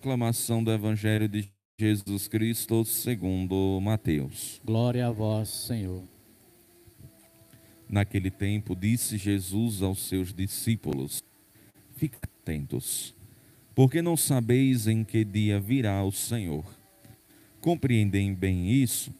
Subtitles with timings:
[0.00, 1.46] Proclamação do Evangelho de
[1.78, 4.58] Jesus Cristo segundo Mateus.
[4.64, 6.02] Glória a vós, Senhor.
[7.86, 11.22] Naquele tempo disse Jesus aos seus discípulos:
[11.96, 13.14] Fiquem atentos,
[13.74, 16.64] porque não sabeis em que dia virá o Senhor.
[17.60, 19.12] Compreendem bem isso?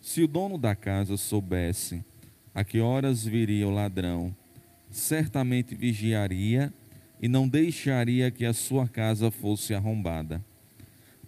[0.00, 2.04] Se o dono da casa soubesse
[2.52, 4.34] a que horas viria o ladrão,
[4.90, 6.85] certamente vigiaria e
[7.22, 10.44] não deixaria que a sua casa fosse arrombada.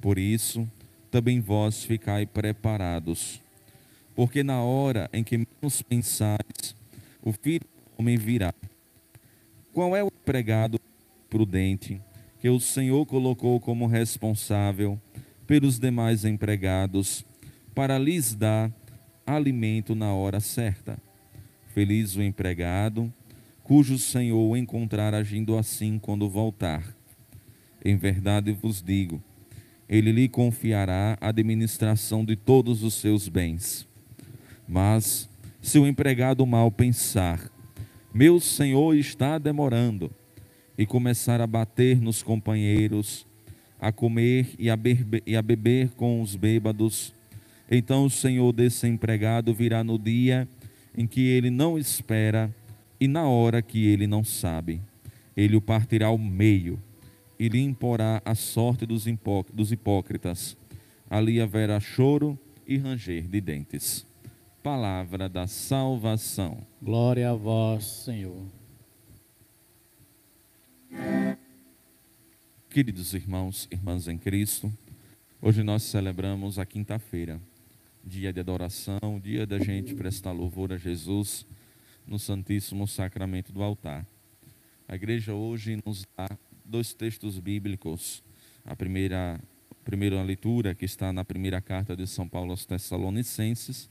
[0.00, 0.68] Por isso,
[1.10, 3.40] também vós ficai preparados,
[4.14, 6.74] porque na hora em que menos pensais,
[7.22, 8.52] o filho do homem virá.
[9.72, 10.78] Qual é o empregado
[11.30, 12.00] prudente
[12.40, 15.00] que o Senhor colocou como responsável
[15.46, 17.24] pelos demais empregados
[17.74, 18.70] para lhes dar
[19.26, 20.98] alimento na hora certa?
[21.74, 23.12] Feliz o empregado
[23.68, 26.82] cujo Senhor o encontrar agindo assim quando voltar.
[27.84, 29.22] Em verdade vos digo,
[29.86, 33.86] ele lhe confiará a administração de todos os seus bens.
[34.66, 35.28] Mas,
[35.60, 37.52] se o empregado mal pensar,
[38.12, 40.10] meu senhor está demorando,
[40.78, 43.26] e começar a bater nos companheiros,
[43.78, 44.78] a comer e a,
[45.26, 47.12] e a beber com os bêbados,
[47.70, 50.48] então o senhor desse empregado virá no dia
[50.96, 52.50] em que ele não espera
[53.00, 54.80] e na hora que ele não sabe,
[55.36, 56.82] ele o partirá ao meio
[57.38, 59.04] e lhe imporá a sorte dos,
[59.52, 60.56] dos hipócritas.
[61.08, 64.04] Ali haverá choro e ranger de dentes.
[64.62, 66.66] Palavra da salvação.
[66.82, 68.42] Glória a vós, Senhor.
[72.68, 74.72] Queridos irmãos, irmãs em Cristo,
[75.40, 77.40] hoje nós celebramos a quinta-feira,
[78.04, 81.46] dia de adoração, dia da gente prestar louvor a Jesus
[82.08, 84.06] no Santíssimo Sacramento do altar.
[84.88, 86.26] A igreja hoje nos dá
[86.64, 88.22] dois textos bíblicos.
[88.64, 89.38] A primeira,
[89.70, 93.90] a primeira leitura, que está na primeira carta de São Paulo aos Tessalonicenses,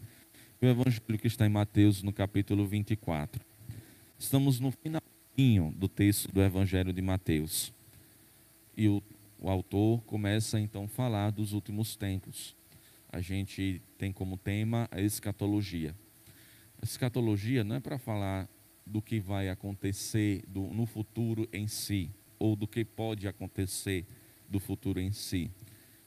[0.60, 3.46] e o evangelho que está em Mateus, no capítulo 24.
[4.18, 7.72] Estamos no finalzinho do texto do evangelho de Mateus.
[8.76, 9.04] E o,
[9.40, 12.56] o autor começa então a falar dos últimos tempos.
[13.12, 15.94] A gente tem como tema a escatologia.
[16.82, 18.48] Escatologia não é para falar
[18.86, 24.06] do que vai acontecer do, no futuro em si, ou do que pode acontecer
[24.48, 25.52] do futuro em si.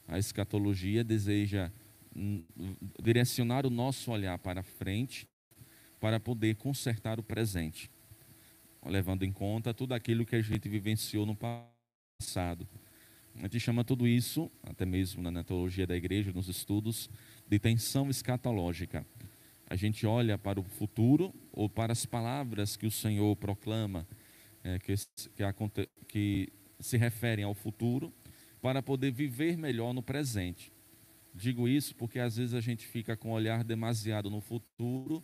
[0.09, 1.71] A escatologia deseja
[2.17, 2.43] hum,
[3.03, 5.29] direcionar o nosso olhar para frente
[6.01, 7.91] para poder consertar o presente,
[8.87, 12.67] levando em conta tudo aquilo que a gente vivenciou no passado.
[13.37, 17.11] A gente chama tudo isso, até mesmo na teologia da igreja, nos estudos,
[17.47, 19.07] de tensão escatológica
[19.71, 24.05] a gente olha para o futuro ou para as palavras que o Senhor proclama,
[24.65, 24.93] é, que,
[25.37, 28.13] que, que se referem ao futuro,
[28.61, 30.73] para poder viver melhor no presente.
[31.33, 35.23] Digo isso porque às vezes a gente fica com o olhar demasiado no futuro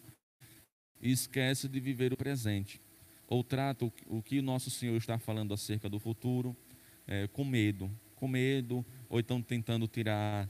[1.03, 2.81] e esquece de viver o presente.
[3.27, 6.57] Ou trata o, o que o nosso Senhor está falando acerca do futuro
[7.05, 10.49] é, com medo, com medo, ou então tentando tirar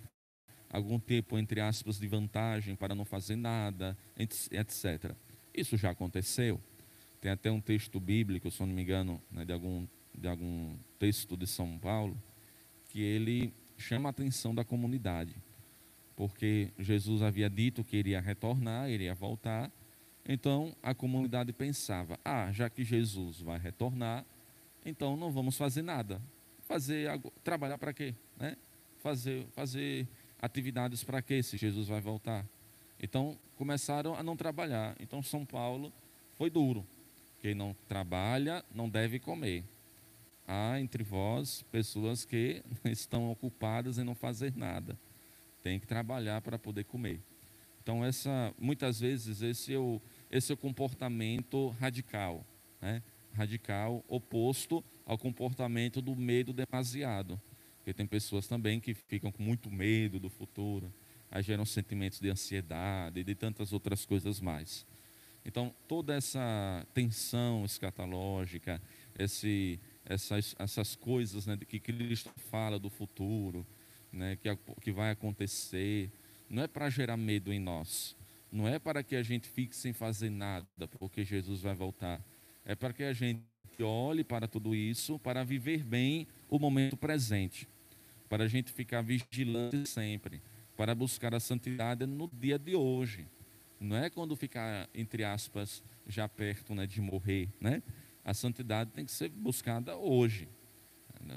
[0.77, 5.15] algum tempo, entre aspas, de vantagem para não fazer nada, etc.
[5.55, 6.61] Isso já aconteceu.
[7.19, 11.35] Tem até um texto bíblico, se não me engano, né, de, algum, de algum texto
[11.35, 12.21] de São Paulo,
[12.91, 15.35] que ele chama a atenção da comunidade.
[16.15, 19.73] Porque Jesus havia dito que iria retornar, iria voltar.
[20.27, 24.25] Então a comunidade pensava: ah, já que Jesus vai retornar,
[24.85, 26.21] então não vamos fazer nada.
[26.63, 27.09] Fazer
[27.45, 28.57] trabalhar para quê, né?
[28.99, 30.09] Fazer fazer
[30.47, 32.47] atividades para quê se Jesus vai voltar?
[33.01, 34.97] Então começaram a não trabalhar.
[35.01, 35.93] Então São Paulo
[36.35, 36.87] foi duro.
[37.41, 39.65] Quem não trabalha não deve comer.
[40.47, 44.99] Há entre vós pessoas que estão ocupadas em não fazer nada.
[45.63, 47.21] Tem que trabalhar para poder comer.
[47.83, 52.45] Então essa, muitas vezes esse é o, esse é o comportamento radical,
[52.81, 53.03] né?
[53.33, 57.41] radical oposto ao comportamento do medo demasiado.
[57.87, 60.93] Porque tem pessoas também que ficam com muito medo do futuro,
[61.31, 64.85] aí geram sentimentos de ansiedade e de tantas outras coisas mais.
[65.45, 68.83] Então, toda essa tensão escatológica,
[69.17, 73.65] esse, essas, essas coisas né, que Cristo fala do futuro,
[74.11, 74.49] né, que,
[74.81, 76.11] que vai acontecer,
[76.51, 78.17] não é para gerar medo em nós,
[78.51, 82.21] não é para que a gente fique sem fazer nada, porque Jesus vai voltar.
[82.65, 83.45] É para que a gente
[83.81, 87.69] olhe para tudo isso, para viver bem o momento presente
[88.29, 90.43] para a gente ficar vigilante sempre,
[90.77, 93.27] para buscar a santidade no dia de hoje.
[93.79, 97.49] Não é quando ficar, entre aspas, já perto né, de morrer.
[97.61, 97.83] Né?
[98.25, 100.49] A santidade tem que ser buscada hoje.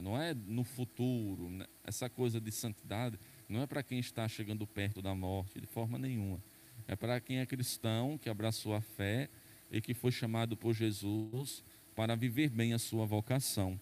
[0.01, 1.50] não é no futuro.
[1.50, 1.65] Né?
[1.83, 5.97] Essa coisa de santidade não é para quem está chegando perto da morte, de forma
[5.97, 6.41] nenhuma.
[6.88, 9.30] É para quem é cristão, que abraçou a fé
[9.71, 11.63] e que foi chamado por Jesus
[11.95, 13.80] para viver bem a sua vocação.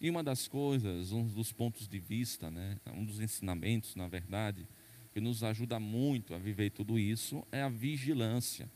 [0.00, 4.66] E uma das coisas, um dos pontos de vista, né, um dos ensinamentos, na verdade,
[5.12, 8.70] que nos ajuda muito a viver tudo isso é a vigilância,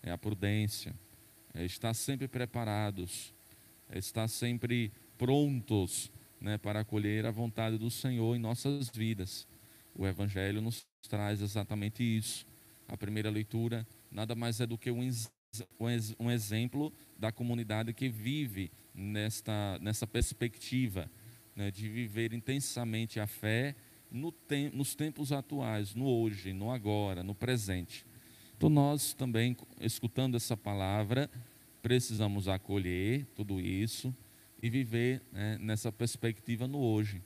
[0.00, 0.94] é a prudência,
[1.52, 3.34] é estar sempre preparados,
[3.88, 9.48] é estar sempre prontos né, para acolher a vontade do Senhor em nossas vidas.
[9.94, 12.46] O Evangelho nos traz exatamente isso.
[12.86, 15.00] A primeira leitura nada mais é do que um,
[16.18, 18.70] um exemplo da comunidade que vive
[19.00, 21.10] nesta, nessa perspectiva
[21.56, 23.74] né, de viver intensamente a fé
[24.10, 28.04] no tem, nos tempos atuais, no hoje, no agora, no presente.
[28.56, 31.30] Então, nós também, escutando essa palavra,
[31.80, 34.14] precisamos acolher tudo isso
[34.62, 37.22] e viver né, nessa perspectiva no hoje,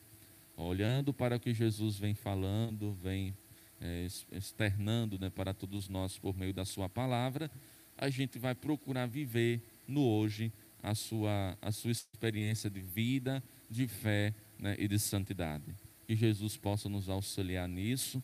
[0.56, 3.34] olhando para o que Jesus vem falando, vem
[3.80, 7.50] é, externando né, para todos nós por meio da Sua palavra,
[7.96, 10.52] a gente vai procurar viver no hoje
[10.84, 15.74] a sua, a sua experiência de vida, de fé né, e de santidade.
[16.06, 18.22] Que Jesus possa nos auxiliar nisso.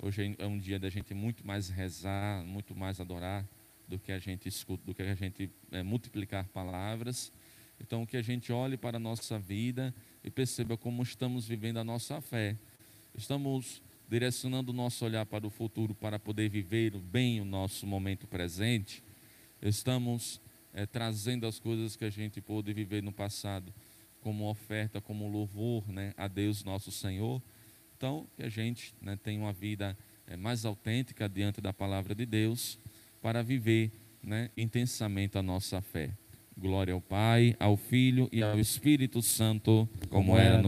[0.00, 3.46] Hoje é um dia da gente muito mais rezar, muito mais adorar
[3.86, 7.30] do que a gente escuta, do que a gente é, multiplicar palavras.
[7.78, 9.94] Então, que a gente olhe para a nossa vida
[10.24, 12.56] e perceba como estamos vivendo a nossa fé.
[13.14, 18.26] Estamos direcionando o nosso olhar para o futuro para poder viver bem o nosso momento
[18.26, 19.02] presente.
[19.60, 20.40] Estamos
[20.72, 23.72] é, trazendo as coisas que a gente pôde viver no passado
[24.20, 27.40] como oferta, como louvor né, a Deus nosso Senhor.
[27.96, 32.26] Então, que a gente né, tenha uma vida é, mais autêntica diante da palavra de
[32.26, 32.78] Deus
[33.20, 33.90] para viver
[34.22, 36.10] né, intensamente a nossa fé.
[36.56, 40.66] Glória ao Pai, ao Filho e ao Espírito Santo, como era no